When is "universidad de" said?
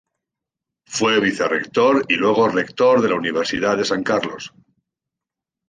3.13-3.85